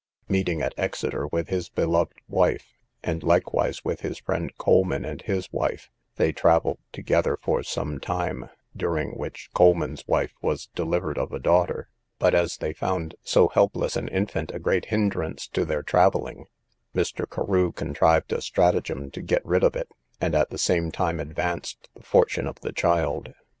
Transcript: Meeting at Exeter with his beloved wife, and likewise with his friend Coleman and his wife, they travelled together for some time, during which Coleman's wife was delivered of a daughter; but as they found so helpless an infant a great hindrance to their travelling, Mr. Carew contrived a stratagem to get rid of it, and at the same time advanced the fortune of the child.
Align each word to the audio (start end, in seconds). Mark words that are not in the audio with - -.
Meeting 0.27 0.63
at 0.63 0.73
Exeter 0.77 1.27
with 1.27 1.49
his 1.49 1.69
beloved 1.69 2.17
wife, 2.27 2.73
and 3.03 3.21
likewise 3.21 3.85
with 3.85 4.01
his 4.01 4.17
friend 4.17 4.51
Coleman 4.57 5.05
and 5.05 5.21
his 5.21 5.53
wife, 5.53 5.91
they 6.15 6.31
travelled 6.31 6.79
together 6.91 7.37
for 7.39 7.61
some 7.61 7.99
time, 7.99 8.49
during 8.75 9.11
which 9.11 9.51
Coleman's 9.53 10.03
wife 10.07 10.33
was 10.41 10.69
delivered 10.73 11.19
of 11.19 11.31
a 11.31 11.37
daughter; 11.37 11.87
but 12.17 12.33
as 12.33 12.57
they 12.57 12.73
found 12.73 13.13
so 13.21 13.47
helpless 13.49 13.95
an 13.95 14.07
infant 14.07 14.49
a 14.51 14.57
great 14.57 14.85
hindrance 14.85 15.47
to 15.49 15.65
their 15.65 15.83
travelling, 15.83 16.47
Mr. 16.95 17.29
Carew 17.29 17.71
contrived 17.71 18.33
a 18.33 18.41
stratagem 18.41 19.11
to 19.11 19.21
get 19.21 19.45
rid 19.45 19.63
of 19.63 19.75
it, 19.75 19.91
and 20.19 20.33
at 20.33 20.49
the 20.49 20.57
same 20.57 20.89
time 20.91 21.19
advanced 21.19 21.89
the 21.93 22.01
fortune 22.01 22.47
of 22.47 22.59
the 22.61 22.73
child. 22.73 23.35